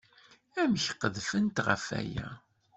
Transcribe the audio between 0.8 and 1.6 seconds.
qedfent